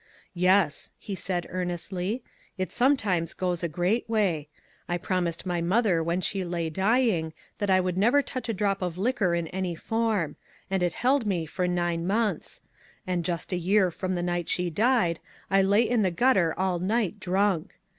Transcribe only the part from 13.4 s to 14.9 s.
a year from the night she